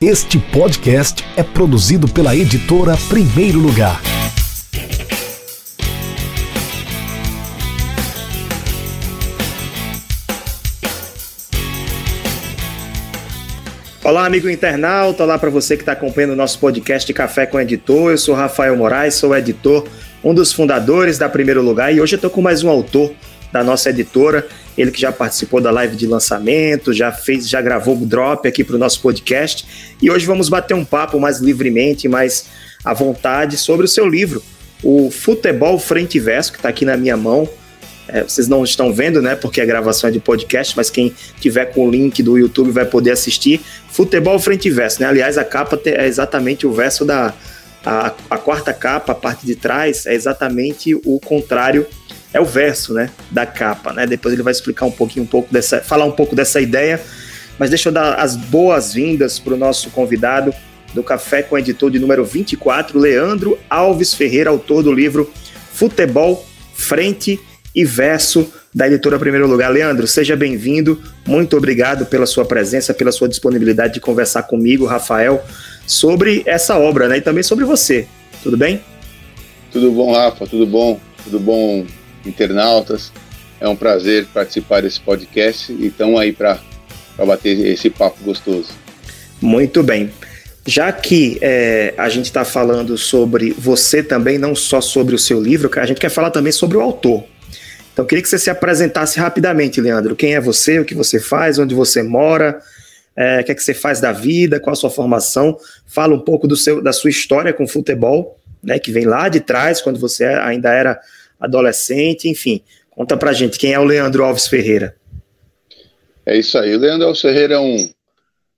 [0.00, 4.00] Este podcast é produzido pela editora Primeiro Lugar.
[14.04, 15.24] Olá, amigo internauta.
[15.24, 18.12] Olá para você que está acompanhando o nosso podcast Café com Editor.
[18.12, 19.84] Eu sou Rafael Moraes, sou editor,
[20.22, 23.12] um dos fundadores da Primeiro Lugar e hoje eu estou com mais um autor
[23.50, 24.46] da nossa editora,
[24.78, 28.62] ele que já participou da live de lançamento, já fez, já gravou o drop aqui
[28.62, 29.66] para o nosso podcast.
[30.00, 32.46] E hoje vamos bater um papo mais livremente, mais
[32.84, 34.40] à vontade sobre o seu livro,
[34.80, 37.48] o Futebol Frente e Verso, que está aqui na minha mão.
[38.06, 39.34] É, vocês não estão vendo, né?
[39.34, 42.86] Porque a gravação é de podcast, mas quem tiver com o link do YouTube vai
[42.86, 43.60] poder assistir.
[43.90, 45.08] Futebol Frente e Verso, né?
[45.08, 47.34] Aliás, a capa é exatamente o verso da.
[47.84, 51.86] A, a quarta capa, a parte de trás, é exatamente o contrário
[52.32, 54.06] é o verso, né, da capa, né?
[54.06, 57.00] Depois ele vai explicar um pouquinho, um pouco dessa, falar um pouco dessa ideia.
[57.58, 60.54] Mas deixa eu dar as boas-vindas para o nosso convidado
[60.94, 65.30] do Café com Editor de número 24, Leandro Alves Ferreira, autor do livro
[65.72, 67.38] Futebol, Frente
[67.74, 69.70] e Verso, da editora Primeiro Lugar.
[69.70, 71.00] Leandro, seja bem-vindo.
[71.26, 75.44] Muito obrigado pela sua presença, pela sua disponibilidade de conversar comigo, Rafael,
[75.86, 77.18] sobre essa obra, né?
[77.18, 78.06] E também sobre você.
[78.42, 78.80] Tudo bem?
[79.72, 80.46] Tudo bom, Rafa?
[80.46, 81.00] Tudo bom?
[81.24, 81.86] Tudo bom,
[82.24, 83.12] internautas.
[83.60, 86.60] É um prazer participar desse podcast e estamos aí para
[87.18, 88.70] bater esse papo gostoso.
[89.40, 90.10] Muito bem.
[90.66, 95.40] Já que é, a gente está falando sobre você também, não só sobre o seu
[95.40, 97.24] livro, a gente quer falar também sobre o autor.
[97.92, 100.14] Então, queria que você se apresentasse rapidamente, Leandro.
[100.14, 102.60] Quem é você, o que você faz, onde você mora,
[103.16, 105.58] é, o que é que você faz da vida, qual a sua formação.
[105.84, 109.40] Fala um pouco do seu, da sua história com futebol, né, que vem lá de
[109.40, 111.00] trás, quando você ainda era
[111.38, 112.62] adolescente, enfim.
[112.90, 114.96] Conta pra gente quem é o Leandro Alves Ferreira.
[116.26, 116.74] É isso aí.
[116.74, 117.90] O Leandro Alves Ferreira é um,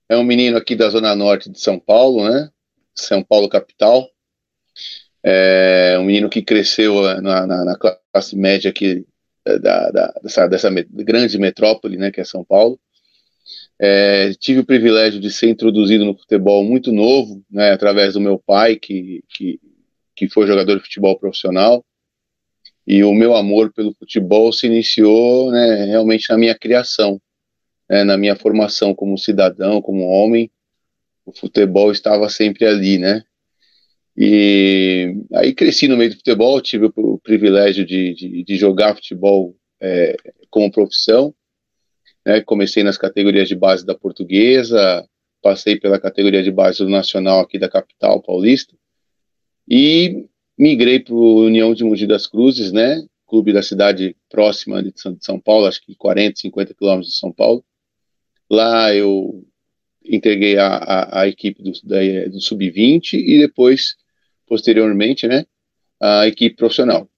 [0.09, 2.49] é um menino aqui da Zona Norte de São Paulo, né?
[2.93, 4.09] São Paulo, capital.
[5.23, 7.77] É um menino que cresceu na, na, na
[8.11, 9.05] classe média aqui
[9.45, 12.79] da, da, dessa, dessa grande metrópole, né, que é São Paulo.
[13.79, 18.39] É, tive o privilégio de ser introduzido no futebol muito novo, né, através do meu
[18.39, 19.59] pai, que, que,
[20.15, 21.83] que foi jogador de futebol profissional
[22.85, 27.21] e o meu amor pelo futebol se iniciou né, realmente na minha criação,
[27.89, 30.51] né, na minha formação como cidadão, como homem.
[31.25, 33.23] O futebol estava sempre ali, né?
[34.17, 39.55] E aí cresci no meio do futebol, tive o privilégio de, de, de jogar futebol
[39.79, 40.15] é,
[40.49, 41.33] como profissão.
[42.25, 45.07] Né, comecei nas categorias de base da portuguesa,
[45.41, 48.75] passei pela categoria de base do Nacional aqui da capital paulista.
[49.67, 50.27] E
[50.61, 53.03] migrei para o União de Mogi das Cruzes, né?
[53.27, 57.63] Clube da cidade próxima de São Paulo, acho que 40, 50 quilômetros de São Paulo.
[58.47, 59.43] Lá eu
[60.05, 63.95] entreguei a, a, a equipe do, do Sub-20 e depois,
[64.45, 65.45] posteriormente, né,
[65.99, 67.09] a equipe profissional.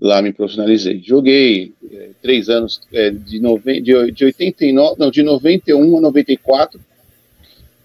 [0.00, 1.02] Lá me profissionalizei.
[1.02, 6.80] Joguei é, três anos, é, de, nove, de, de 89, não, de 91 a 94.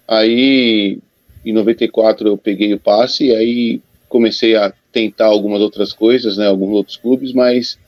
[0.06, 1.00] Aí,
[1.44, 6.46] em 94 eu peguei o passe e aí comecei a tentar algumas outras coisas, né,
[6.46, 7.78] alguns outros clubes, mas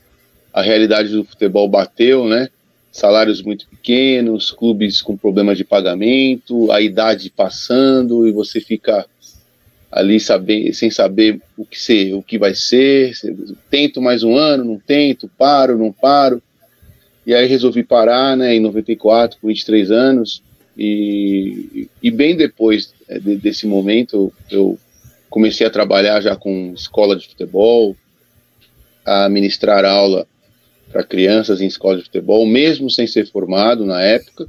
[0.53, 2.49] a realidade do futebol bateu, né?
[2.91, 9.05] Salários muito pequenos, clubes com problemas de pagamento, a idade passando e você fica
[9.89, 13.13] ali saber, sem saber o que ser, o que vai ser.
[13.69, 16.41] Tento mais um ano, não tento, paro, não paro.
[17.25, 20.41] E aí resolvi parar, né, em 94, com 23 anos.
[20.77, 24.77] E, e bem depois é, desse momento, eu
[25.31, 27.95] comecei a trabalhar já com escola de futebol,
[29.05, 30.27] a ministrar aula
[30.91, 34.45] para crianças em escola de futebol, mesmo sem ser formado na época,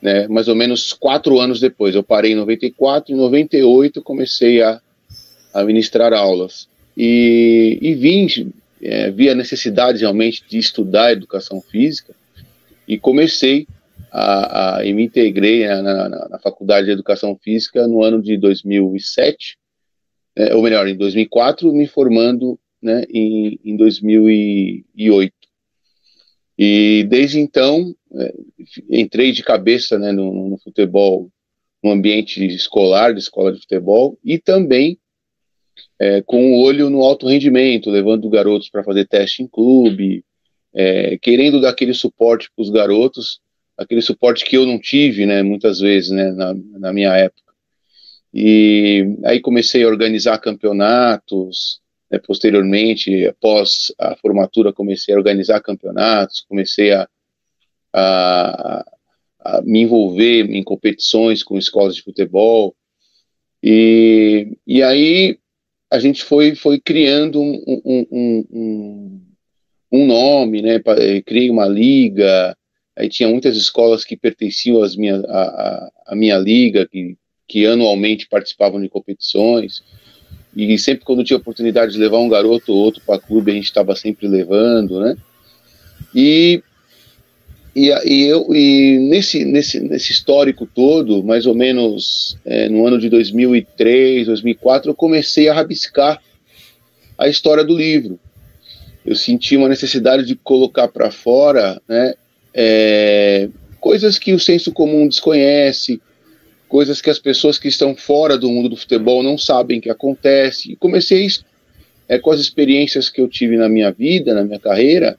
[0.00, 1.94] né, mais ou menos quatro anos depois.
[1.94, 4.80] Eu parei em 94, em 98 comecei a,
[5.52, 6.68] a ministrar aulas.
[6.96, 12.14] E, e vim, é, vi a necessidade realmente de estudar educação física
[12.86, 13.66] e comecei
[14.12, 18.36] a, a e me integrei na, na, na, faculdade de educação física no ano de
[18.36, 19.59] 2007
[20.36, 25.34] é, ou melhor, em 2004, me formando né, em, em 2008.
[26.58, 28.34] E desde então, é,
[28.90, 31.30] entrei de cabeça né, no, no, futebol,
[31.82, 34.98] no ambiente escolar, de escola de futebol, e também
[35.98, 40.24] é, com o olho no alto rendimento, levando garotos para fazer teste em clube,
[40.74, 43.40] é, querendo dar aquele suporte para os garotos,
[43.76, 47.49] aquele suporte que eu não tive, né, muitas vezes, né, na, na minha época.
[48.32, 51.80] E aí comecei a organizar campeonatos,
[52.10, 57.08] né, posteriormente, após a formatura, comecei a organizar campeonatos, comecei a,
[57.92, 58.84] a,
[59.40, 62.74] a me envolver em competições com escolas de futebol.
[63.62, 65.38] E, e aí
[65.90, 69.20] a gente foi, foi criando um, um, um,
[69.92, 70.80] um nome, né?
[71.26, 72.56] Criei uma liga,
[72.96, 77.16] aí tinha muitas escolas que pertenciam às minha, a, a minha liga, que,
[77.50, 79.82] que anualmente participavam de competições.
[80.54, 83.64] E sempre quando tinha oportunidade de levar um garoto ou outro para clube, a gente
[83.64, 85.16] estava sempre levando, né?
[86.14, 86.62] E,
[87.74, 93.00] e, e, eu, e nesse, nesse, nesse histórico todo, mais ou menos é, no ano
[93.00, 96.22] de 2003, 2004, eu comecei a rabiscar
[97.18, 98.16] a história do livro.
[99.04, 102.14] Eu senti uma necessidade de colocar para fora né,
[102.54, 103.48] é,
[103.80, 106.00] coisas que o senso comum desconhece,
[106.70, 110.70] coisas que as pessoas que estão fora do mundo do futebol não sabem que acontece.
[110.70, 111.26] E comecei
[112.08, 115.18] é, com as experiências que eu tive na minha vida, na minha carreira,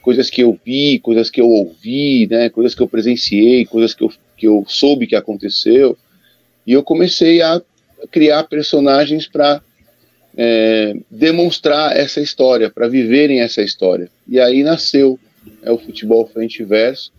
[0.00, 4.04] coisas que eu vi, coisas que eu ouvi, né, coisas que eu presenciei, coisas que
[4.04, 5.98] eu, que eu soube que aconteceu.
[6.64, 7.60] E eu comecei a
[8.12, 9.60] criar personagens para
[10.36, 14.08] é, demonstrar essa história, para viverem essa história.
[14.28, 15.18] E aí nasceu
[15.60, 17.12] é, o Futebol Frente Verso,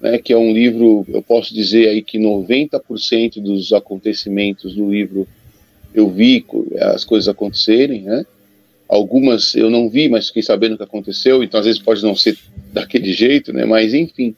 [0.00, 5.26] né, que é um livro, eu posso dizer aí que 90% dos acontecimentos do livro
[5.94, 6.44] eu vi
[6.80, 8.24] as coisas acontecerem, né?
[8.88, 12.14] Algumas eu não vi, mas fiquei sabendo o que aconteceu, então às vezes pode não
[12.14, 12.38] ser
[12.72, 13.64] daquele jeito, né?
[13.64, 14.34] Mas enfim,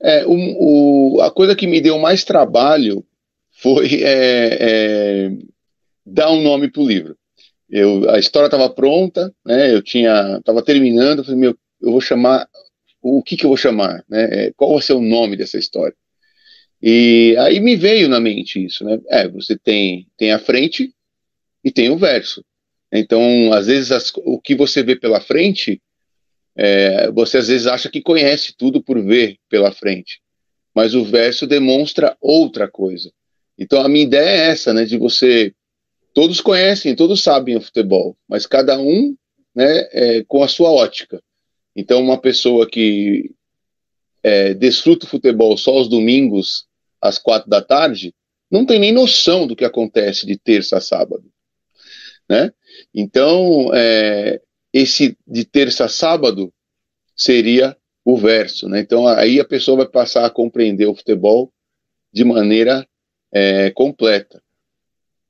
[0.00, 3.04] É, o, o, a coisa que me deu mais trabalho
[3.60, 5.30] foi é, é,
[6.06, 7.16] dar um nome para o livro.
[7.68, 12.46] Eu, a história estava pronta, né, eu tinha, estava terminando, falei, meu, eu vou chamar
[13.00, 14.46] o que, que eu vou chamar, né?
[14.46, 15.94] É, qual vai ser o nome dessa história?
[16.80, 18.98] E aí me veio na mente isso, né?
[19.08, 20.94] É, você tem, tem a frente
[21.64, 22.44] e tem o verso.
[22.92, 25.82] Então, às vezes, as, o que você vê pela frente,
[26.56, 30.20] é, você às vezes acha que conhece tudo por ver pela frente,
[30.74, 33.12] mas o verso demonstra outra coisa.
[33.58, 34.84] Então, a minha ideia é essa, né?
[34.84, 35.52] De você.
[36.14, 39.14] Todos conhecem, todos sabem o futebol, mas cada um
[39.54, 41.20] né, é, com a sua ótica.
[41.80, 43.30] Então, uma pessoa que
[44.20, 46.66] é, desfruta o futebol só aos domingos,
[47.00, 48.12] às quatro da tarde,
[48.50, 51.22] não tem nem noção do que acontece de terça a sábado.
[52.28, 52.52] Né?
[52.92, 54.40] Então, é,
[54.72, 56.52] esse de terça a sábado
[57.14, 58.68] seria o verso.
[58.68, 58.80] Né?
[58.80, 61.52] Então, aí a pessoa vai passar a compreender o futebol
[62.12, 62.84] de maneira
[63.30, 64.42] é, completa.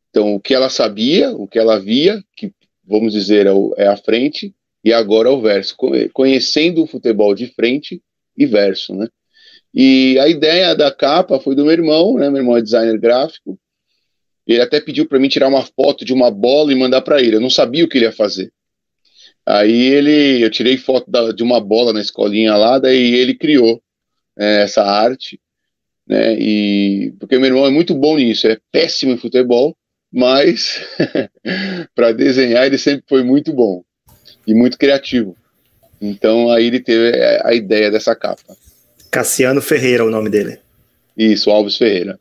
[0.09, 3.99] Então, o que ela sabia, o que ela via, que vamos dizer é, é a
[3.99, 4.55] frente,
[4.88, 5.76] e agora o verso,
[6.14, 8.00] conhecendo o futebol de frente
[8.35, 9.07] e verso, né?
[9.75, 12.30] E a ideia da capa foi do meu irmão, né?
[12.30, 13.61] Meu irmão é designer gráfico.
[14.47, 17.37] Ele até pediu para mim tirar uma foto de uma bola e mandar para ele.
[17.37, 18.50] Eu não sabia o que ele ia fazer.
[19.45, 23.83] Aí ele, eu tirei foto da, de uma bola na escolinha lá, daí ele criou
[24.38, 25.38] é, essa arte,
[26.07, 26.35] né?
[26.40, 29.76] E porque meu irmão é muito bom nisso, é péssimo em futebol,
[30.11, 30.80] mas
[31.95, 33.85] para desenhar ele sempre foi muito bom
[34.49, 35.37] e muito criativo.
[36.00, 37.14] Então aí ele teve
[37.45, 38.57] a ideia dessa capa.
[39.11, 40.59] Cassiano Ferreira, o nome dele.
[41.17, 42.19] Isso, Alves Ferreira.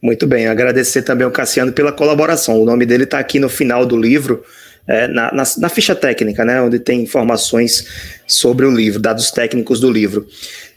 [0.00, 2.60] Muito bem, agradecer também ao Cassiano pela colaboração.
[2.60, 4.42] O nome dele está aqui no final do livro,
[4.86, 7.86] é, na, na, na, ficha técnica, né, onde tem informações
[8.26, 10.26] sobre o livro, dados técnicos do livro.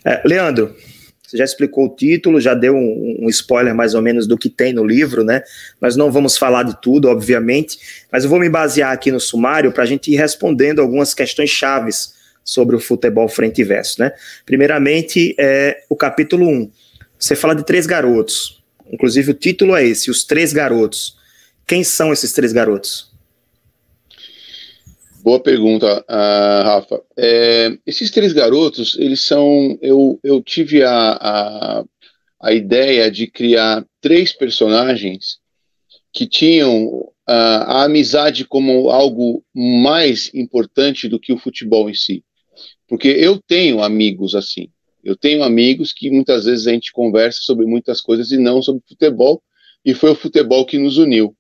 [0.03, 0.75] É, Leandro,
[1.25, 4.49] você já explicou o título, já deu um, um, spoiler mais ou menos do que
[4.49, 5.41] tem no livro, né?
[5.79, 7.79] Nós não vamos falar de tudo, obviamente,
[8.11, 11.49] mas eu vou me basear aqui no sumário para a gente ir respondendo algumas questões
[11.49, 12.13] chaves
[12.43, 14.11] sobre o futebol frente e verso, né?
[14.45, 16.71] Primeiramente, é, o capítulo 1.
[17.17, 18.61] Você fala de três garotos,
[18.91, 21.17] inclusive o título é esse, Os Três Garotos.
[21.65, 23.12] Quem são esses três garotos?
[25.23, 27.01] Boa pergunta, uh, Rafa.
[27.17, 29.79] É, esses três garotos, eles são.
[29.81, 31.85] Eu, eu tive a, a,
[32.41, 35.37] a ideia de criar três personagens
[36.11, 42.21] que tinham uh, a amizade como algo mais importante do que o futebol em si.
[42.85, 44.67] Porque eu tenho amigos assim.
[45.01, 48.83] Eu tenho amigos que muitas vezes a gente conversa sobre muitas coisas e não sobre
[48.85, 49.41] futebol,
[49.85, 51.33] e foi o futebol que nos uniu.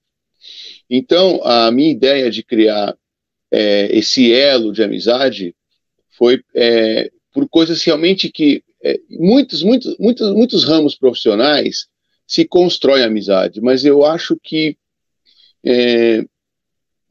[0.89, 2.95] Então, a minha ideia de criar
[3.53, 5.55] é, esse elo de amizade
[6.17, 11.85] foi é, por coisas realmente que é, muitos, muitos, muitos, muitos ramos profissionais
[12.25, 14.75] se constrói amizade, mas eu acho que
[15.63, 16.25] é,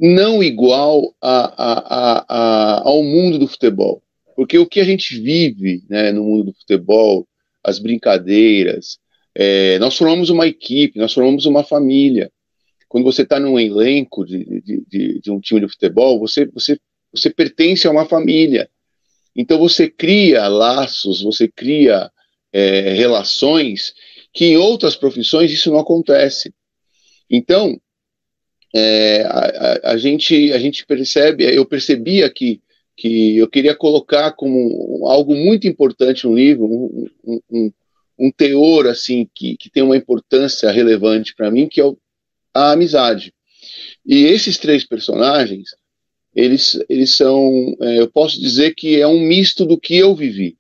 [0.01, 4.03] não igual a, a, a, ao mundo do futebol.
[4.35, 7.25] Porque o que a gente vive né, no mundo do futebol,
[7.63, 8.99] as brincadeiras,
[9.33, 12.32] é, nós formamos uma equipe, nós formamos uma família
[12.93, 16.79] quando você está num elenco de, de, de, de, um time de futebol, você, você,
[17.11, 18.69] você pertence a uma família.
[19.35, 22.13] Então você cria laços, você cria
[22.53, 23.95] é, relações
[24.31, 26.53] que em outras profissões isso não acontece.
[27.31, 27.81] Então,
[28.75, 32.61] é, a, a, a, gente, a gente percebe, eu percebia que,
[32.95, 37.73] que eu queria colocar como algo muito importante no livro, um, um, um,
[38.19, 41.97] um teor assim que, que tem uma importância relevante para mim, que é o,
[42.55, 43.33] a amizade.
[44.05, 45.71] E esses três personagens,
[46.35, 50.57] eles, eles são, é, eu posso dizer que é um misto do que eu vivi.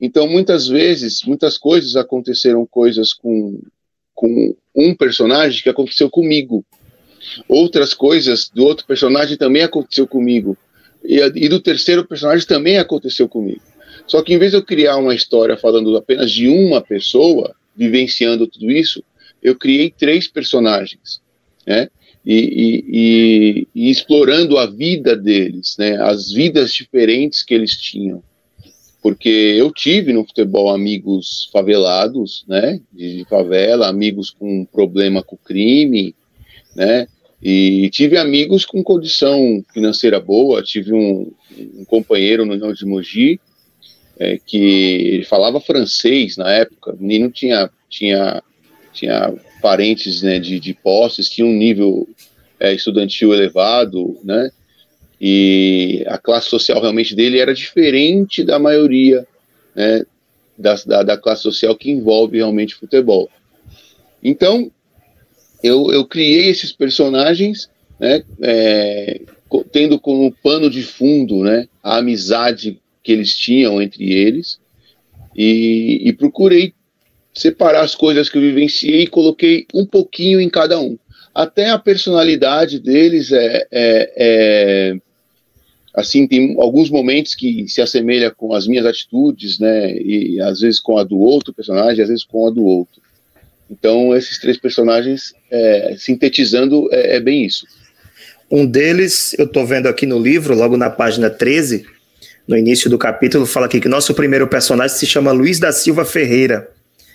[0.00, 3.60] Então, muitas vezes, muitas coisas aconteceram coisas com,
[4.14, 6.64] com um personagem que aconteceu comigo.
[7.48, 10.58] Outras coisas do outro personagem também aconteceu comigo.
[11.04, 13.62] E, e do terceiro personagem também aconteceu comigo.
[14.06, 18.48] Só que em vez de eu criar uma história falando apenas de uma pessoa vivenciando
[18.48, 19.02] tudo isso,
[19.40, 21.21] eu criei três personagens
[21.66, 21.88] né?
[22.24, 25.96] E, e, e, e, explorando a vida deles, né?
[26.00, 28.22] As vidas diferentes que eles tinham.
[29.02, 32.80] Porque eu tive no futebol amigos favelados, né?
[32.92, 36.14] De favela, amigos com problema com crime,
[36.76, 37.08] né?
[37.42, 40.62] E tive amigos com condição financeira boa.
[40.62, 43.40] Tive um, um companheiro no Rio de Mogi
[44.18, 46.92] é, que falava francês na época.
[46.92, 48.40] O menino tinha, tinha,
[48.92, 52.08] tinha parentes né, de, de posses, tinha um nível
[52.60, 54.50] é, estudantil elevado, né?
[55.20, 59.26] E a classe social realmente dele era diferente da maioria
[59.74, 60.04] né,
[60.58, 63.30] da, da, da classe social que envolve realmente futebol.
[64.22, 64.70] Então,
[65.62, 67.70] eu, eu criei esses personagens,
[68.00, 69.20] né, é,
[69.70, 74.58] tendo como pano de fundo né, a amizade que eles tinham entre eles,
[75.36, 76.74] e, e procurei
[77.34, 80.98] separar as coisas que eu vivenciei e coloquei um pouquinho em cada um.
[81.34, 84.96] Até a personalidade deles é, é, é
[85.94, 89.94] assim tem alguns momentos que se assemelha com as minhas atitudes, né?
[89.96, 93.00] E às vezes com a do outro personagem, às vezes com a do outro.
[93.70, 97.66] Então esses três personagens é, sintetizando é, é, bem isso.
[98.50, 101.86] Um deles eu estou vendo aqui no livro, logo na página 13,
[102.46, 106.04] no início do capítulo, fala aqui que nosso primeiro personagem se chama Luiz da Silva
[106.04, 106.68] Ferreira.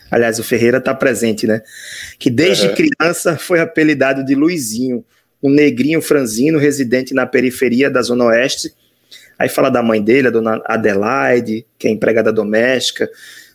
[0.10, 1.62] Aliás, o Ferreira está presente, né?
[2.18, 2.76] Que desde uhum.
[2.76, 5.04] criança foi apelidado de Luizinho,
[5.42, 8.74] um negrinho franzino residente na periferia da Zona Oeste.
[9.38, 13.10] Aí fala da mãe dele, a dona Adelaide, que é empregada doméstica.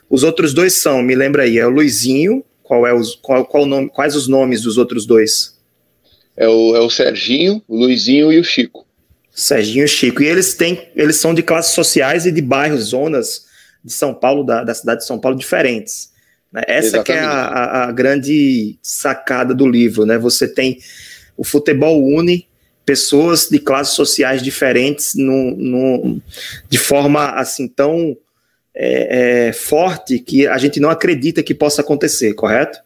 [0.09, 2.44] Os outros dois são, me lembra aí, é o Luizinho.
[2.62, 5.59] Qual é os, qual, qual nome, quais os nomes dos outros dois?
[6.37, 8.87] É o, é o Serginho, o Luizinho e o Chico.
[9.30, 10.23] Serginho e Chico.
[10.23, 13.47] E eles têm, eles são de classes sociais e de bairros, zonas
[13.85, 16.12] de São Paulo, da, da cidade de São Paulo, diferentes.
[16.52, 16.62] Né?
[16.66, 20.18] Essa que é a, a, grande sacada do livro, né?
[20.18, 20.78] Você tem
[21.37, 22.47] o futebol une
[22.85, 26.21] pessoas de classes sociais diferentes no, no,
[26.68, 28.16] de forma assim tão
[28.75, 32.80] é, é, forte que a gente não acredita que possa acontecer, correto?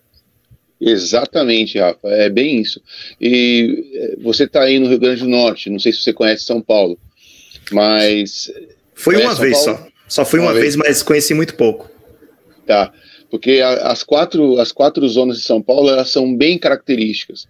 [0.81, 2.83] Exatamente, Rafa, é bem isso.
[3.21, 6.45] E é, você está aí no Rio Grande do Norte, não sei se você conhece
[6.45, 6.99] São Paulo,
[7.73, 8.53] mas.
[8.95, 9.79] Foi uma vez Paulo?
[9.79, 9.89] só.
[10.09, 11.91] Só fui uma, uma vez, vez, mas conheci muito pouco.
[12.67, 12.93] Tá,
[13.37, 17.47] porque as quatro, as quatro zonas de São Paulo elas são bem características.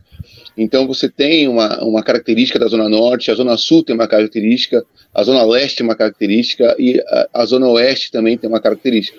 [0.58, 4.84] Então você tem uma, uma característica da Zona Norte, a Zona Sul tem uma característica,
[5.14, 9.16] a Zona Leste tem uma característica e a, a Zona Oeste também tem uma característica.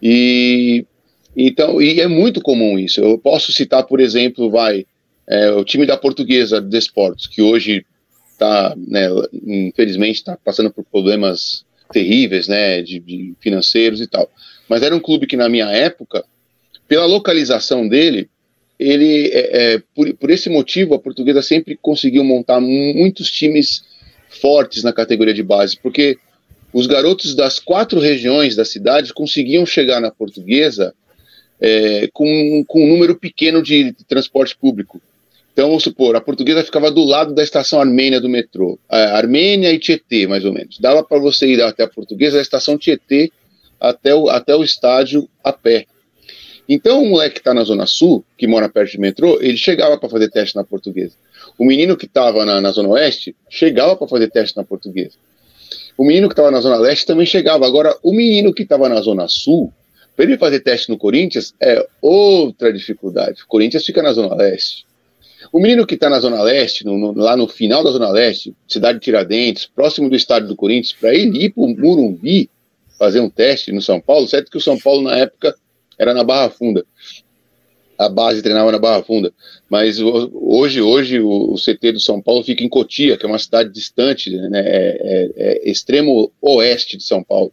[0.00, 0.86] E
[1.36, 3.00] então, e é muito comum isso.
[3.00, 4.86] Eu posso citar, por exemplo, vai
[5.26, 6.78] é, o time da Portuguesa de
[7.28, 7.84] que hoje
[8.30, 9.08] está, né,
[9.44, 14.30] infelizmente, está passando por problemas terríveis, né, de, de, financeiros e tal.
[14.68, 16.24] Mas era um clube que na minha época,
[16.86, 18.28] pela localização dele,
[18.78, 23.82] ele, é, é, por, por esse motivo, a Portuguesa sempre conseguiu montar muitos times
[24.28, 26.16] fortes na categoria de base, porque
[26.72, 30.94] os garotos das quatro regiões da cidade conseguiam chegar na Portuguesa
[31.60, 35.00] é, com, com um número pequeno de, transporte público.
[35.52, 38.78] Então, vamos supor, a portuguesa ficava do lado da estação Armênia do metrô.
[38.88, 40.78] A Armênia e Tietê, mais ou menos.
[40.78, 43.32] Dava para você ir até a portuguesa, da estação Tietê
[43.80, 45.86] até o, até o estádio a pé.
[46.68, 49.96] Então, o moleque que está na Zona Sul, que mora perto de metrô, ele chegava
[49.96, 51.14] para fazer teste na portuguesa.
[51.56, 55.16] O menino que estava na, na, Zona Oeste chegava para fazer teste na portuguesa.
[55.96, 57.66] O menino que estava na Zona Leste também chegava.
[57.66, 59.72] Agora, o menino que estava na Zona Sul,
[60.14, 63.42] para ele fazer teste no Corinthians, é outra dificuldade.
[63.42, 64.86] O Corinthians fica na Zona Leste.
[65.52, 68.54] O menino que está na Zona Leste, no, no, lá no final da Zona Leste,
[68.68, 72.50] cidade de Tiradentes, próximo do estádio do Corinthians, para ele ir para o Murumbi
[72.98, 75.54] fazer um teste no São Paulo, certo que o São Paulo na época
[75.98, 76.84] era na Barra Funda.
[77.96, 79.32] A base treinava na Barra Funda.
[79.68, 83.72] Mas hoje, hoje o, CT do São Paulo fica em Cotia, que é uma cidade
[83.72, 87.52] distante, né, é, é, é extremo oeste de São Paulo.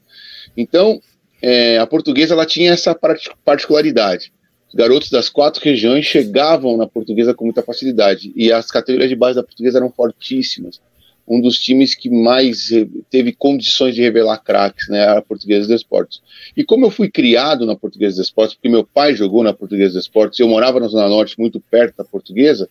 [0.56, 1.02] Então,
[1.42, 2.96] é, a portuguesa ela tinha essa
[3.44, 4.32] particularidade
[4.76, 9.36] garotos das quatro regiões chegavam na portuguesa com muita facilidade e as categorias de base
[9.36, 10.82] da portuguesa eram fortíssimas.
[11.28, 12.70] Um dos times que mais
[13.10, 16.22] teve condições de revelar craques, né, a Portuguesa dos Esportes.
[16.56, 19.96] E como eu fui criado na Portuguesa dos Esportes, porque meu pai jogou na Portuguesa
[19.96, 22.70] dos Esportes, eu morava na Zona Norte, muito perto da Portuguesa,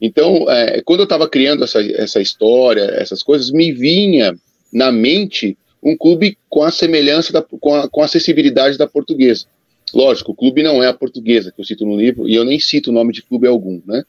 [0.00, 4.36] então, é, quando eu estava criando essa, essa história, essas coisas, me vinha
[4.72, 9.46] na mente um clube com a semelhança, da, com, a, com a acessibilidade da Portuguesa.
[9.92, 12.60] Lógico, o clube não é a portuguesa que eu cito no livro, e eu nem
[12.60, 14.04] cito o nome de clube algum, né?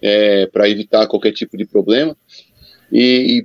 [0.00, 2.16] É, para evitar qualquer tipo de problema.
[2.92, 3.44] E,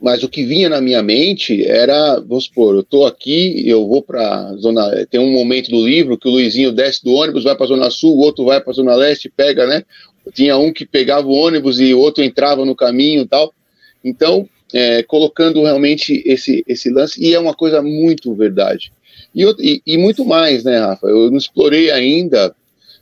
[0.00, 4.02] mas o que vinha na minha mente era, vamos supor, eu estou aqui, eu vou
[4.02, 7.66] para zona, tem um momento do livro que o Luizinho desce do ônibus, vai para
[7.66, 9.82] zona sul, o outro vai para zona leste, pega, né?
[10.32, 13.52] Tinha um que pegava o ônibus e o outro entrava no caminho e tal.
[14.02, 18.92] Então, é, colocando realmente esse esse lance e é uma coisa muito verdade.
[19.34, 21.06] E, e, e muito mais, né, Rafa?
[21.06, 22.54] Eu não explorei ainda.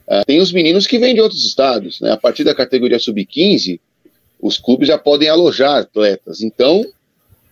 [0.07, 2.11] Uh, tem os meninos que vêm de outros estados, né?
[2.11, 3.81] A partir da categoria sub-15,
[4.43, 6.43] os clubes já podem alojar atletas.
[6.43, 6.85] Então.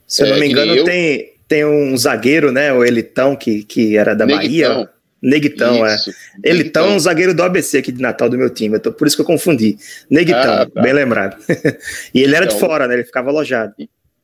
[0.06, 0.84] Se eu não é, me engano, eu...
[0.84, 2.72] tem, tem um zagueiro, né?
[2.72, 4.74] O Elitão, que, que era da Neguitão.
[4.74, 4.90] Bahia.
[5.22, 5.94] Neguitão, é.
[5.94, 6.50] Isso, é.
[6.50, 8.78] Elitão é um zagueiro do ABC aqui de Natal do meu time.
[8.78, 9.76] Tô, por isso que eu confundi.
[10.10, 10.82] Neguitão, ah, tá.
[10.82, 11.36] bem lembrado.
[12.12, 12.94] e ele era então, de fora, né?
[12.94, 13.74] Ele ficava alojado.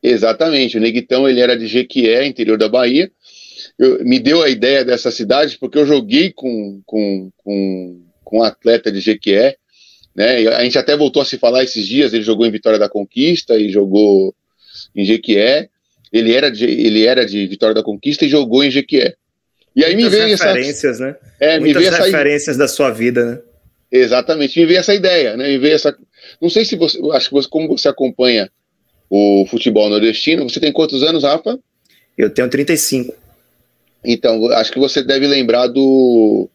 [0.02, 0.76] Exatamente.
[0.76, 3.10] O Neguitão ele era de Jequié, interior da Bahia
[3.78, 8.42] eu, me deu a ideia dessa cidade porque eu joguei com, com, com, com um
[8.42, 9.56] atleta de Jequié,
[10.16, 10.48] né?
[10.48, 12.14] A gente até voltou a se falar esses dias.
[12.14, 14.34] Ele jogou em Vitória da Conquista e jogou
[14.94, 15.68] em Jequié.
[16.10, 19.14] Ele era de, ele era de Vitória da Conquista e jogou em Jequié.
[19.74, 21.16] E aí Muitas me veio referências, essa, né?
[21.38, 22.58] É, Muitas me veio referências essa...
[22.58, 23.40] da sua vida, né?
[23.92, 25.48] Exatamente, me veio essa ideia, né?
[25.48, 25.96] Me veio essa.
[26.40, 28.50] Não sei se você, acho que você, como você acompanha
[29.10, 31.58] o futebol nordestino, você tem quantos anos, Rafa?
[32.16, 33.14] Eu tenho 35.
[34.02, 36.48] Então, acho que você deve lembrar do,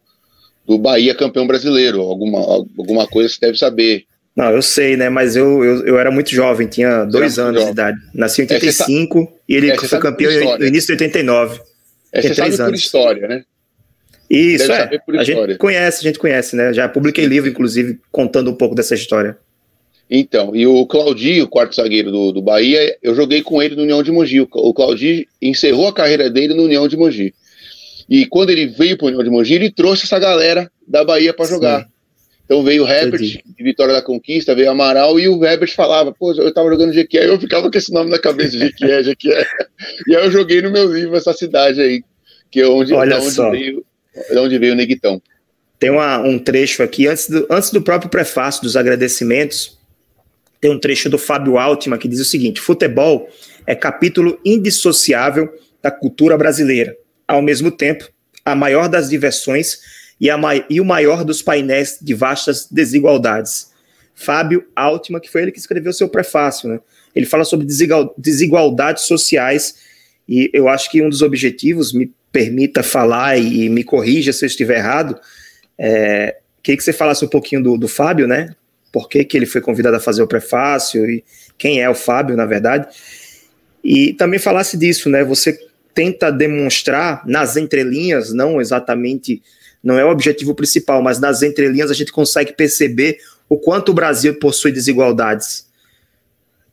[0.68, 4.06] do Bahia campeão brasileiro, alguma, alguma coisa você deve saber.
[4.36, 5.10] Não, eu sei, né?
[5.10, 7.66] Mas eu, eu, eu era muito jovem, tinha dois anos jovem.
[7.66, 7.98] de idade.
[8.14, 11.60] Nasci em 85 é, e ele é, foi campeão no início de 89.
[12.14, 12.66] É, você sabe anos.
[12.66, 13.44] por história, né?
[14.30, 15.20] Isso, Deve é.
[15.20, 16.72] A gente conhece, a gente conhece, né?
[16.72, 19.38] Já publiquei livro, inclusive, contando um pouco dessa história.
[20.10, 24.02] Então, e o Claudinho, quarto zagueiro do, do Bahia, eu joguei com ele no União
[24.02, 24.40] de Mogi.
[24.40, 27.34] O Claudinho encerrou a carreira dele no União de Mogi.
[28.12, 31.34] E quando ele veio para o União de Mogi, ele trouxe essa galera da Bahia
[31.34, 31.88] para jogar.
[32.44, 36.34] Então veio o Herbert, de Vitória da Conquista, veio Amaral, e o Herbert falava, pô,
[36.34, 39.48] eu tava jogando Jequié, eu ficava com esse nome na cabeça, Jequié, Jequié.
[40.06, 42.04] e aí eu joguei no meu livro essa cidade aí,
[42.52, 43.50] que é onde, Olha onde, só.
[43.50, 43.86] Veio,
[44.34, 45.22] onde veio o Neguitão.
[45.80, 49.80] Tem uma, um trecho aqui, antes do, antes do próprio prefácio dos agradecimentos,
[50.60, 53.30] tem um trecho do Fábio Altman que diz o seguinte: futebol
[53.66, 55.50] é capítulo indissociável
[55.82, 56.94] da cultura brasileira
[57.32, 58.10] ao mesmo tempo,
[58.44, 59.80] a maior das diversões
[60.20, 60.38] e, a,
[60.70, 63.72] e o maior dos painéis de vastas desigualdades.
[64.14, 66.80] Fábio Altman, que foi ele que escreveu seu prefácio, né?
[67.16, 67.66] Ele fala sobre
[68.18, 69.76] desigualdades sociais
[70.28, 74.48] e eu acho que um dos objetivos, me permita falar e me corrija se eu
[74.48, 75.20] estiver errado,
[75.78, 78.54] é, queria que você falasse um pouquinho do, do Fábio, né?
[78.92, 81.24] Por que, que ele foi convidado a fazer o prefácio e
[81.58, 82.88] quem é o Fábio, na verdade.
[83.82, 85.24] E também falasse disso, né?
[85.24, 89.42] Você tenta demonstrar nas entrelinhas, não exatamente,
[89.84, 93.18] não é o objetivo principal, mas nas entrelinhas a gente consegue perceber
[93.50, 95.70] o quanto o Brasil possui desigualdades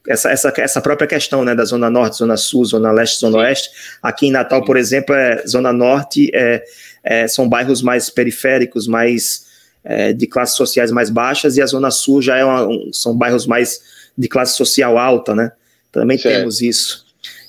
[0.09, 3.71] essa, essa, essa própria questão né, da Zona Norte, Zona Sul, Zona Leste, Zona Oeste.
[4.03, 6.65] Aqui em Natal, por exemplo, é, Zona Norte é,
[7.05, 9.47] é, são bairros mais periféricos, mais
[9.85, 13.17] é, de classes sociais mais baixas, e a Zona Sul já é uma, um, são
[13.17, 13.81] bairros mais
[14.17, 15.53] de classe social alta, né?
[15.93, 16.37] Também certo.
[16.37, 17.07] temos isso.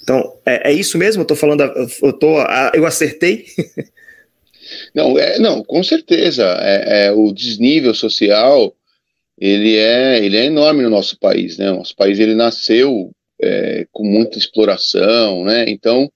[0.09, 1.21] Então, é, é isso mesmo?
[1.21, 2.39] Eu estou falando, eu, tô,
[2.73, 3.45] eu acertei?
[4.95, 6.45] não, é, não, com certeza.
[6.61, 8.75] É, é, o desnível social
[9.37, 11.69] ele é, ele é enorme no nosso país, né?
[11.69, 15.65] O nosso país ele nasceu é, com muita exploração, né?
[15.67, 16.11] Então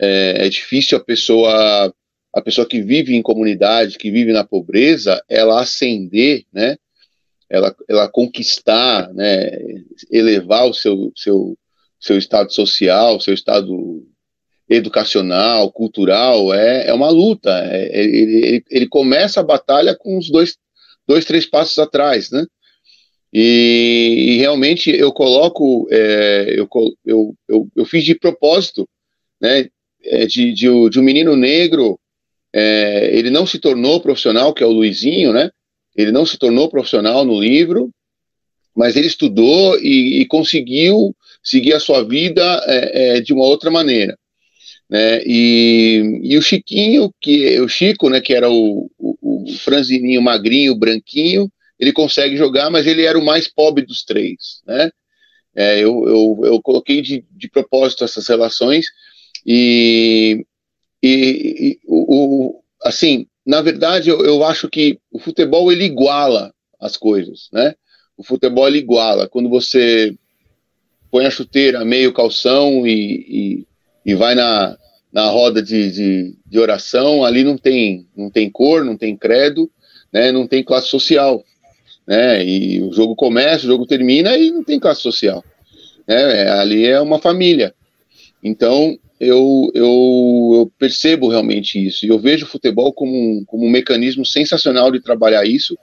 [0.00, 1.94] é, é, difícil a pessoa,
[2.32, 6.78] a pessoa que vive em comunidade, que vive na pobreza, ela ascender, né?
[7.50, 9.50] Ela, ela conquistar, né?
[10.10, 11.54] Elevar o seu, seu,
[12.00, 14.06] seu estado social, seu estado
[14.68, 17.50] educacional, cultural, é, é uma luta.
[17.50, 20.56] É, ele, ele, ele começa a batalha com os dois
[21.08, 22.46] dois, três passos atrás, né?
[23.32, 26.68] E, e realmente eu coloco, é, eu,
[27.04, 28.86] eu, eu, eu, fiz de propósito,
[29.40, 29.66] né?
[30.04, 31.98] É, de, de, de um menino negro,
[32.52, 35.50] é, ele não se tornou profissional, que é o Luizinho, né?
[35.96, 37.90] Ele não se tornou profissional no livro,
[38.76, 43.70] mas ele estudou e, e conseguiu seguir a sua vida é, é, de uma outra
[43.70, 44.18] maneira.
[44.88, 45.22] Né?
[45.24, 50.74] E, e o Chiquinho, que o Chico, né, que era o, o, o franzininho magrinho,
[50.74, 54.90] branquinho, ele consegue jogar, mas ele era o mais pobre dos três, né?
[55.54, 58.86] É, eu, eu, eu, coloquei de, de propósito essas relações
[59.44, 60.44] e,
[61.02, 66.52] e, e o, o, assim, na verdade, eu, eu acho que o futebol ele iguala
[66.80, 67.74] as coisas, né?
[68.16, 69.28] O futebol ele iguala.
[69.28, 70.14] Quando você
[71.10, 73.66] põe a chuteira meio calção e,
[74.04, 74.76] e vai na,
[75.12, 79.70] na roda de, de, de, oração, ali não tem, não tem cor, não tem credo,
[80.12, 81.44] né, não tem classe social.
[82.06, 85.44] Né, e o jogo começa, o jogo termina e não tem classe social.
[86.06, 87.74] Né, é, ali é uma família.
[88.42, 92.06] Então, eu, eu, eu, percebo realmente isso.
[92.06, 95.76] E eu vejo o futebol como um, como um mecanismo sensacional de trabalhar isso,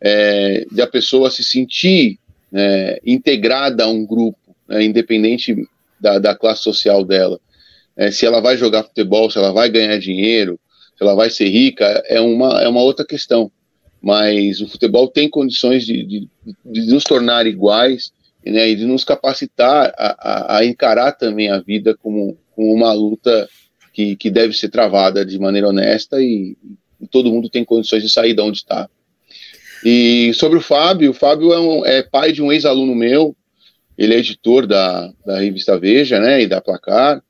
[0.00, 2.18] é, de a pessoa se sentir
[2.52, 4.38] é, integrada a um grupo,
[4.70, 5.68] né, independente
[6.00, 7.38] da, da classe social dela
[8.00, 10.58] é, se ela vai jogar futebol, se ela vai ganhar dinheiro,
[10.96, 13.52] se ela vai ser rica, é uma, é uma outra questão.
[14.00, 16.28] Mas o futebol tem condições de, de,
[16.64, 18.10] de nos tornar iguais
[18.42, 22.90] né, e de nos capacitar a, a, a encarar também a vida como, como uma
[22.94, 23.46] luta
[23.92, 26.56] que, que deve ser travada de maneira honesta e,
[26.98, 28.88] e todo mundo tem condições de sair de onde está.
[29.84, 33.36] E sobre o Fábio, o Fábio é, um, é pai de um ex-aluno meu,
[34.00, 37.22] ele é editor da, da revista Veja, né, e da Placar,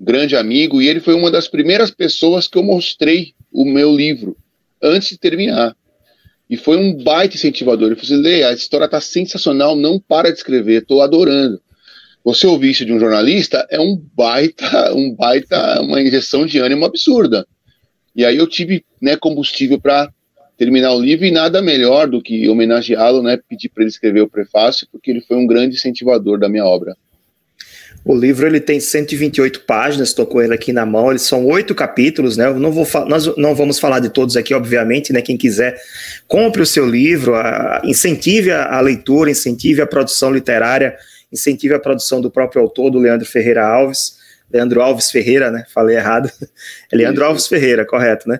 [0.00, 4.36] grande amigo, e ele foi uma das primeiras pessoas que eu mostrei o meu livro
[4.80, 5.76] antes de terminar.
[6.48, 7.88] E foi um baita incentivador.
[7.88, 11.60] Ele falou assim: Lê, a história está sensacional, não para de escrever, estou adorando.
[12.22, 16.84] Você ouvir isso de um jornalista é um baita, um baita, uma injeção de ânimo
[16.84, 17.44] absurda.
[18.14, 20.12] E aí eu tive né, combustível para
[20.56, 24.28] terminar o livro e nada melhor do que homenageá-lo, né, pedir para ele escrever o
[24.28, 26.96] prefácio, porque ele foi um grande incentivador da minha obra.
[28.04, 31.08] O livro ele tem 128 páginas, estou com ele aqui na mão.
[31.08, 32.46] Eles são oito capítulos, né?
[32.46, 35.22] Eu não vou nós não vamos falar de todos aqui, obviamente, né?
[35.22, 35.80] Quem quiser,
[36.28, 40.94] compre o seu livro, a, incentive a, a, leitura, incentive a produção literária,
[41.32, 44.22] incentive a produção do próprio autor, do Leandro Ferreira Alves.
[44.52, 45.64] Leandro Alves Ferreira, né?
[45.72, 46.30] Falei errado.
[46.92, 47.24] É Leandro.
[47.24, 48.38] Alves Ferreira, correto, né?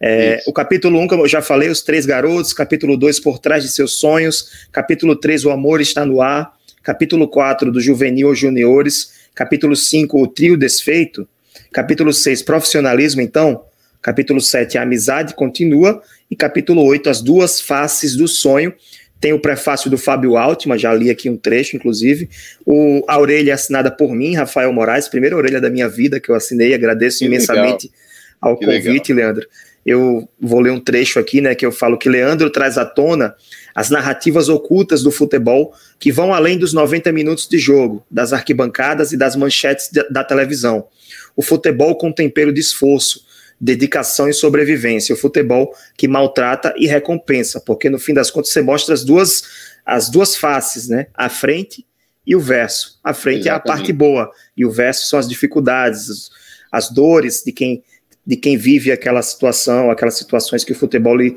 [0.00, 2.52] É, o capítulo 1, um, como eu já falei, os três garotos.
[2.52, 4.68] Capítulo 2, por trás de seus sonhos.
[4.70, 6.56] Capítulo 3, o amor está no ar
[6.88, 11.28] capítulo 4 do Juvenil aos Juniores, capítulo 5 o trio desfeito,
[11.70, 13.62] capítulo 6 profissionalismo então,
[14.00, 18.72] capítulo 7 a amizade continua e capítulo 8 as duas faces do sonho.
[19.20, 22.30] Tem o prefácio do Fábio Altman, já li aqui um trecho, inclusive.
[22.64, 26.36] O, a orelha assinada por mim, Rafael Moraes, primeira orelha da minha vida que eu
[26.36, 27.98] assinei, agradeço que imensamente legal.
[28.40, 29.32] ao que convite, legal.
[29.32, 29.48] Leandro.
[29.88, 33.34] Eu vou ler um trecho aqui, né, que eu falo que Leandro traz à tona
[33.74, 39.12] as narrativas ocultas do futebol que vão além dos 90 minutos de jogo, das arquibancadas
[39.12, 40.86] e das manchetes da televisão.
[41.34, 43.24] O futebol com tempero de esforço,
[43.58, 45.14] dedicação e sobrevivência.
[45.14, 49.42] O futebol que maltrata e recompensa, porque no fim das contas você mostra as duas,
[49.86, 51.06] as duas faces, né?
[51.14, 51.86] A frente
[52.26, 52.98] e o verso.
[53.02, 53.68] A frente Exatamente.
[53.68, 56.30] é a parte boa e o verso são as dificuldades,
[56.70, 57.82] as dores de quem
[58.28, 61.34] de quem vive aquela situação, aquelas situações que o futebol lhe,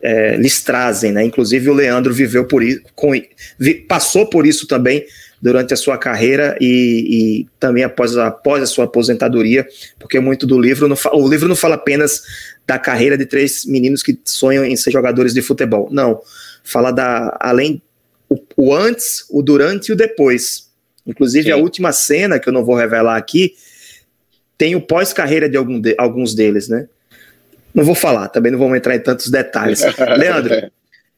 [0.00, 1.24] é, lhes trazem, né?
[1.24, 3.10] Inclusive o Leandro viveu por isso, com,
[3.58, 5.04] vi, passou por isso também
[5.42, 9.66] durante a sua carreira e, e, também após, após a sua aposentadoria,
[9.98, 12.22] porque muito do livro, não, o livro não fala apenas
[12.64, 16.20] da carreira de três meninos que sonham em ser jogadores de futebol, não,
[16.62, 17.82] fala da, além,
[18.28, 20.68] o, o antes, o durante e o depois,
[21.04, 21.50] inclusive Sim.
[21.50, 23.54] a última cena, que eu não vou revelar aqui,
[24.58, 26.88] tem o pós-carreira de, algum de alguns deles, né?
[27.72, 29.80] Não vou falar, também não vamos entrar em tantos detalhes.
[30.18, 30.70] Leandro,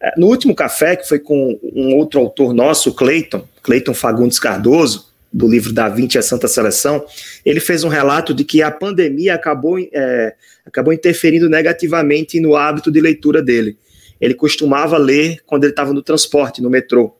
[0.00, 5.08] eh, no último café, que foi com um outro autor nosso, Cleiton, Cleiton Fagundes Cardoso,
[5.32, 7.04] do livro Da Vinci a Santa Seleção,
[7.44, 12.88] ele fez um relato de que a pandemia acabou, é, acabou interferindo negativamente no hábito
[12.88, 13.76] de leitura dele
[14.20, 17.16] ele costumava ler quando ele estava no transporte, no metrô,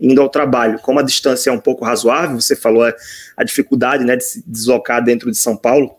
[0.00, 0.78] indo ao trabalho.
[0.80, 2.94] Como a distância é um pouco razoável, você falou a,
[3.36, 5.96] a dificuldade né, de se deslocar dentro de São Paulo,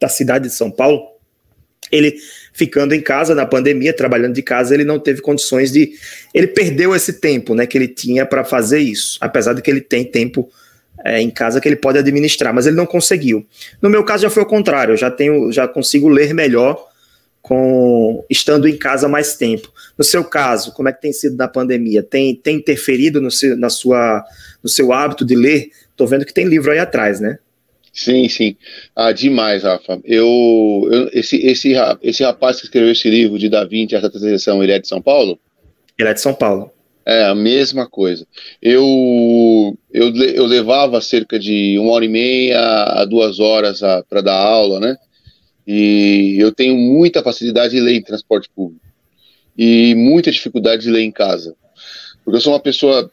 [0.00, 1.12] da cidade de São Paulo,
[1.90, 2.16] ele
[2.52, 5.92] ficando em casa na pandemia, trabalhando de casa, ele não teve condições de.
[6.32, 9.80] Ele perdeu esse tempo né, que ele tinha para fazer isso, apesar de que ele
[9.80, 10.50] tem tempo
[11.04, 13.46] é, em casa que ele pode administrar, mas ele não conseguiu.
[13.80, 16.91] No meu caso já foi o contrário, eu já tenho, já consigo ler melhor
[17.42, 19.70] com estando em casa mais tempo.
[19.98, 22.02] No seu caso, como é que tem sido na pandemia?
[22.02, 24.24] Tem, tem interferido no seu, na sua,
[24.62, 25.70] no seu hábito de ler?
[25.90, 27.38] Estou vendo que tem livro aí atrás, né?
[27.92, 28.56] Sim, sim.
[28.96, 30.00] Ah, demais, Rafa.
[30.04, 34.62] Eu, eu, esse, esse, esse rapaz que escreveu esse livro de Da Vinci, essa transição,
[34.62, 35.38] ele é de São Paulo?
[35.98, 36.70] Ele é de São Paulo.
[37.04, 38.26] É, a mesma coisa.
[38.62, 44.36] Eu, eu, eu levava cerca de uma hora e meia a duas horas para dar
[44.36, 44.96] aula, né?
[45.66, 48.84] E eu tenho muita facilidade de ler em transporte público
[49.56, 51.54] e muita dificuldade de ler em casa,
[52.24, 53.10] porque eu sou uma pessoa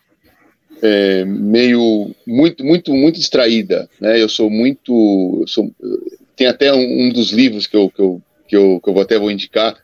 [0.82, 4.22] é, meio muito muito muito distraída, né?
[4.22, 5.72] Eu sou muito, eu sou,
[6.36, 9.18] tem até um, um, dos livros que eu, que eu que eu que eu até
[9.20, 9.76] vou indicar.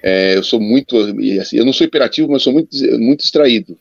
[0.00, 0.96] É, eu sou muito,
[1.40, 3.76] assim, eu não sou hiperativo, mas sou muito muito distraído.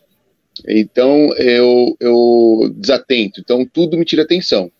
[0.67, 3.39] Então eu eu desatento.
[3.41, 4.71] Então tudo me tira atenção.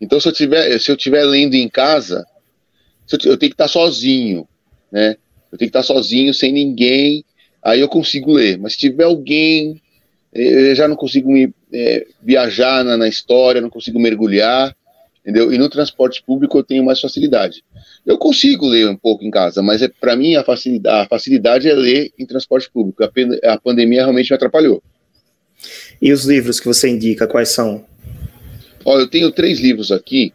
[0.00, 2.26] Então se eu tiver se eu tiver lendo em casa
[3.12, 4.48] eu tenho que estar sozinho,
[4.90, 5.16] né?
[5.52, 7.24] Eu tenho que estar sozinho, sem ninguém,
[7.62, 8.58] aí eu consigo ler.
[8.58, 9.80] Mas se tiver alguém,
[10.32, 14.76] eu já não consigo me é, viajar na, na, história, não consigo mergulhar,
[15.20, 15.52] entendeu?
[15.52, 17.64] E no transporte público eu tenho mais facilidade.
[18.04, 21.68] Eu consigo ler um pouco em casa, mas é para mim a facilidade, a facilidade
[21.68, 23.02] é ler em transporte público.
[23.02, 24.82] A, a pandemia realmente me atrapalhou.
[26.02, 27.84] E os livros que você indica, quais são?
[28.84, 30.32] Olha, eu tenho três livros aqui.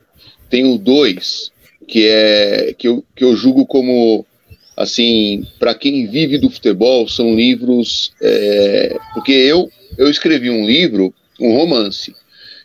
[0.50, 1.52] Tenho dois
[1.92, 4.26] que é que eu, que eu julgo como
[4.78, 11.14] assim para quem vive do futebol são livros é, porque eu eu escrevi um livro
[11.40, 12.16] um romance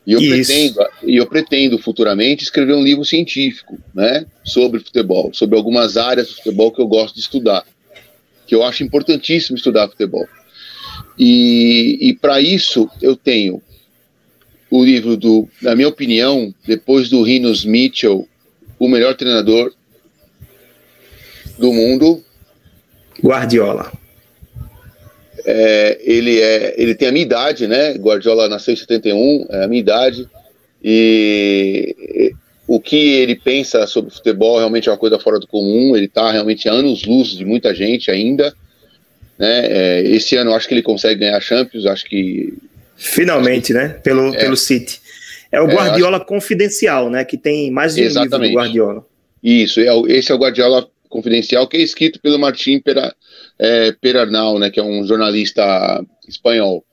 [0.07, 5.59] e eu pretendo e eu pretendo futuramente escrever um livro científico né sobre futebol sobre
[5.59, 7.65] algumas áreas do futebol que eu gosto de estudar
[8.47, 10.27] que eu acho importantíssimo estudar futebol.
[11.19, 13.61] E, e para isso eu tenho
[14.71, 18.29] o livro do na minha opinião depois do Rinos Mitchell
[18.79, 19.73] o melhor treinador
[21.59, 22.23] do mundo.
[23.23, 23.93] Guardiola.
[25.45, 27.93] É, ele, é, ele tem a minha idade, né?
[27.95, 30.29] Guardiola nasceu em 71, é a minha idade.
[30.83, 32.35] E
[32.67, 35.97] o que ele pensa sobre futebol realmente é uma coisa fora do comum.
[35.97, 38.53] Ele está realmente anos luz de muita gente ainda.
[39.39, 39.67] Né?
[39.67, 42.55] É, esse ano acho que ele consegue ganhar a Champions, acho que.
[42.97, 43.75] Finalmente, que...
[43.75, 43.89] né?
[44.03, 44.39] Pelo, é.
[44.39, 45.01] pelo City.
[45.51, 46.27] É o é, Guardiola acho...
[46.27, 47.25] confidencial, né?
[47.25, 48.33] Que tem mais de um Exatamente.
[48.33, 49.07] livro do Guardiola.
[49.43, 53.15] Isso, é, esse é o Guardiola confidencial, que é escrito pelo Martim Pera,
[53.59, 54.71] é, Perarnal, né?
[54.71, 56.85] Que é um jornalista espanhol.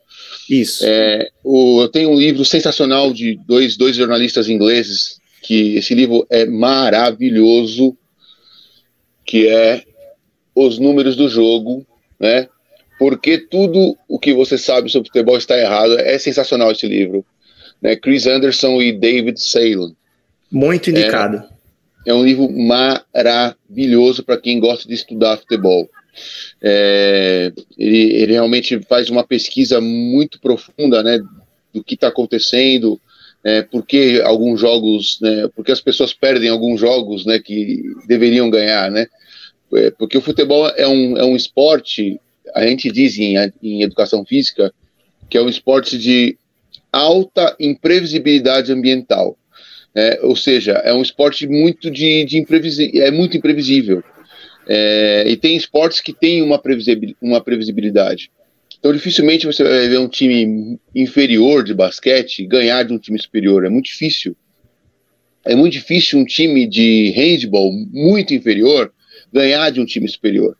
[0.50, 0.84] Isso.
[0.86, 6.26] É, o, eu tenho um livro sensacional de dois, dois jornalistas ingleses, que esse livro
[6.30, 7.98] é maravilhoso,
[9.26, 9.84] que é
[10.56, 11.86] Os Números do Jogo,
[12.20, 12.48] né?
[13.00, 16.00] Porque tudo o que você sabe sobre futebol está errado.
[16.00, 17.26] É sensacional esse livro.
[17.84, 17.98] Né?
[17.98, 19.94] Chris Anderson e David Salem.
[20.50, 21.44] Muito indicado.
[22.08, 25.90] É, é um livro maravilhoso para quem gosta de estudar futebol.
[26.62, 31.20] É, ele, ele, realmente faz uma pesquisa muito profunda, né,
[31.74, 33.02] do que está acontecendo,
[33.44, 38.50] é, por que alguns jogos, né, porque as pessoas perdem alguns jogos, né, que deveriam
[38.50, 39.08] ganhar, né,
[39.74, 42.22] é, porque o futebol é um, é um esporte,
[42.54, 44.72] a gente diz em, em educação física,
[45.28, 46.38] que é um esporte de
[46.94, 49.36] alta imprevisibilidade ambiental.
[49.96, 52.46] É, ou seja, é um esporte muito de, de
[53.02, 54.04] é muito imprevisível.
[54.68, 56.62] É, e tem esportes que têm uma,
[57.22, 58.32] uma previsibilidade.
[58.80, 63.66] Então, dificilmente você vai ver um time inferior de basquete ganhar de um time superior.
[63.66, 64.36] É muito difícil.
[65.46, 68.92] É muito difícil um time de handball muito inferior
[69.32, 70.58] ganhar de um time superior.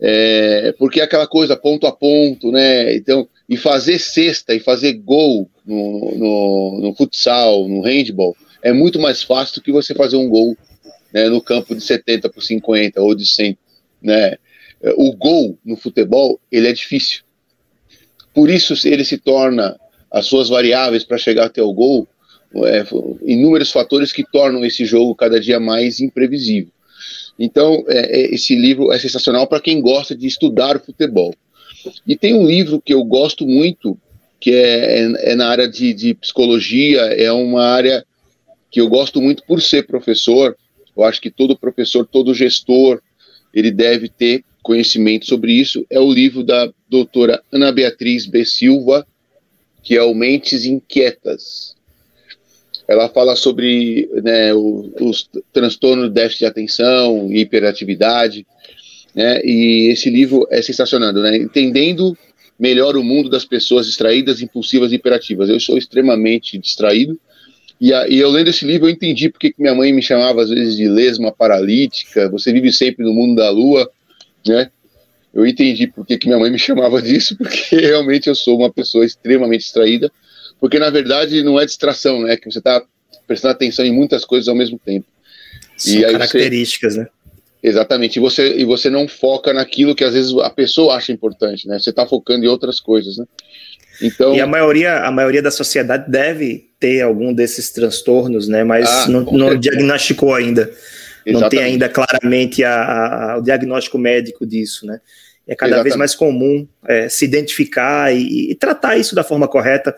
[0.00, 2.94] É, porque é aquela coisa ponto a ponto, né?
[2.94, 8.98] Então, e fazer cesta e fazer gol no, no, no futsal, no handball, é muito
[8.98, 10.56] mais fácil do que você fazer um gol
[11.12, 13.56] né, no campo de 70 por 50 ou de 100,
[14.02, 14.36] né?
[14.96, 17.20] O gol no futebol, ele é difícil.
[18.32, 19.78] Por isso ele se torna
[20.10, 22.08] as suas variáveis para chegar até o gol,
[22.64, 22.84] é,
[23.22, 26.72] inúmeros fatores que tornam esse jogo cada dia mais imprevisível.
[27.38, 31.34] Então, é, é esse livro é sensacional para quem gosta de estudar o futebol.
[32.06, 33.98] E tem um livro que eu gosto muito,
[34.40, 38.04] que é, é, é na área de, de psicologia, é uma área
[38.70, 40.56] que eu gosto muito por ser professor,
[40.96, 43.00] eu acho que todo professor, todo gestor,
[43.52, 45.84] ele deve ter conhecimento sobre isso.
[45.90, 48.44] É o livro da doutora Ana Beatriz B.
[48.44, 49.06] Silva,
[49.82, 51.74] que é o Mentes Inquietas.
[52.86, 58.46] Ela fala sobre né, os, os transtornos de déficit de atenção hiperatividade.
[59.14, 62.16] Né, e esse livro é sensacional, né, entendendo
[62.60, 65.48] melhor o mundo das pessoas distraídas, impulsivas e hiperativas.
[65.48, 67.18] Eu sou extremamente distraído,
[67.80, 70.42] e, a, e, eu lendo esse livro eu entendi porque que minha mãe me chamava
[70.42, 73.90] às vezes de lesma paralítica, você vive sempre no mundo da lua,
[74.46, 74.70] né?
[75.32, 79.06] Eu entendi porque que minha mãe me chamava disso, porque realmente eu sou uma pessoa
[79.06, 80.12] extremamente distraída,
[80.60, 82.36] porque na verdade não é distração, né?
[82.36, 82.82] Que você está
[83.26, 85.06] prestando atenção em muitas coisas ao mesmo tempo.
[85.78, 87.08] São e características, você, né?
[87.62, 88.16] Exatamente.
[88.16, 91.78] E você, e você não foca naquilo que às vezes a pessoa acha importante, né?
[91.78, 93.26] Você está focando em outras coisas, né?
[94.02, 98.64] Então, e a maioria, a maioria da sociedade deve ter algum desses transtornos, né?
[98.64, 100.62] Mas ah, não, não diagnosticou ainda.
[101.26, 101.42] Exatamente.
[101.42, 105.00] Não tem ainda claramente a, a, o diagnóstico médico disso, né?
[105.46, 105.84] É cada Exatamente.
[105.84, 109.94] vez mais comum é, se identificar e, e, tratar isso da forma correta,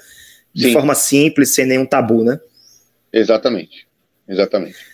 [0.52, 0.72] de Sim.
[0.72, 2.40] forma simples, sem nenhum tabu, né?
[3.12, 3.86] Exatamente.
[4.26, 4.91] Exatamente.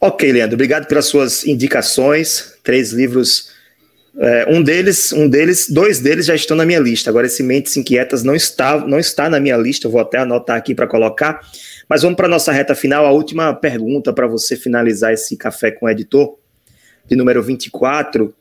[0.00, 2.54] Ok, Leandro, obrigado pelas suas indicações.
[2.62, 3.50] Três livros
[4.20, 7.08] é, um deles, um deles, dois deles já estão na minha lista.
[7.08, 9.86] Agora esse Mentes Inquietas não está, não está na minha lista.
[9.86, 11.40] Eu vou até anotar aqui para colocar.
[11.88, 13.06] Mas vamos para a nossa reta final.
[13.06, 16.36] A última pergunta para você finalizar esse café com o editor,
[17.06, 18.34] de número 24.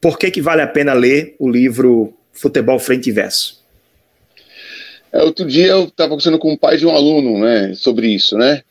[0.00, 3.62] Por que, que vale a pena ler o livro Futebol Frente e Verso?
[5.12, 8.36] É, outro dia eu estava conversando com o pai de um aluno, né, sobre isso,
[8.36, 8.62] né?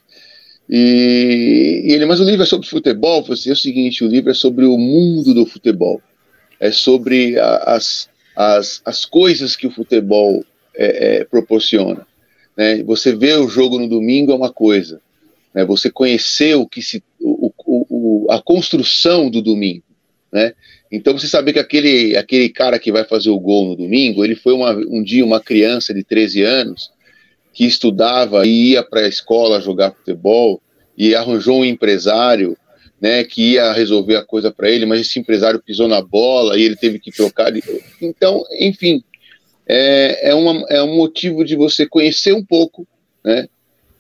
[0.72, 3.26] E, e ele, mas o livro é sobre futebol?
[3.30, 6.02] Assim, é o seguinte, o livro é sobre o mundo do futebol
[6.62, 12.06] é sobre a, as, as, as coisas que o futebol é, é, proporciona.
[12.56, 12.84] Né?
[12.84, 15.02] Você vê o jogo no domingo é uma coisa,
[15.56, 15.66] né?
[15.66, 19.84] você conhecer o que se, o, o, o, a construção do domingo,
[20.32, 20.54] né?
[20.92, 24.36] Então você saber que aquele, aquele cara que vai fazer o gol no domingo, ele
[24.36, 26.92] foi uma, um dia uma criança de 13 anos
[27.54, 30.62] que estudava e ia para a escola jogar futebol
[30.98, 32.58] e arranjou um empresário
[33.00, 36.62] né, que ia resolver a coisa para ele, mas esse empresário pisou na bola e
[36.62, 37.52] ele teve que trocar.
[38.00, 39.04] Então, enfim,
[39.68, 42.88] é, é, uma, é um motivo de você conhecer um pouco
[43.26, 43.48] né,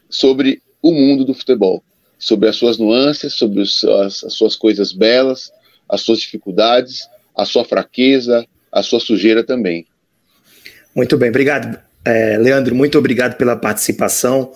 [0.08, 1.84] sobre o mundo do futebol,
[2.20, 5.52] sobre as suas nuances, sobre os, as, as suas coisas belas,
[5.90, 9.88] as suas dificuldades, a sua fraqueza, a sua sujeira também.
[10.96, 12.76] Muito bem, obrigado, é, Leandro.
[12.76, 14.52] Muito obrigado pela participação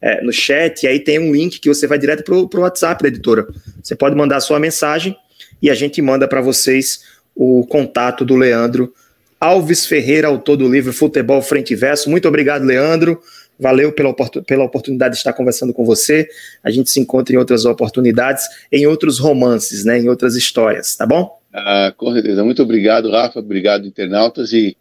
[0.00, 3.02] é, no chat, e aí tem um link que você vai direto para o WhatsApp
[3.02, 3.46] da editora.
[3.82, 5.16] Você pode mandar a sua mensagem
[5.60, 7.02] e a gente manda para vocês
[7.34, 8.92] o contato do Leandro
[9.38, 12.08] Alves Ferreira, autor do livro Futebol Frente e Verso.
[12.08, 13.20] Muito obrigado, Leandro.
[13.58, 14.14] Valeu pela,
[14.46, 16.28] pela oportunidade de estar conversando com você.
[16.62, 21.06] A gente se encontra em outras oportunidades, em outros romances, né, em outras histórias, tá
[21.06, 21.38] bom?
[21.52, 22.44] Ah, com certeza.
[22.44, 23.38] Muito obrigado, Rafa.
[23.38, 24.52] Obrigado, internautas.
[24.52, 24.76] E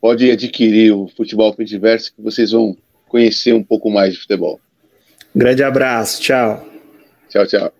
[0.00, 2.76] pode adquirir o Futebol Diverso que vocês vão
[3.08, 4.58] conhecer um pouco mais de futebol.
[5.34, 6.20] Grande abraço.
[6.20, 6.66] Tchau.
[7.28, 7.72] Tchau, tchau.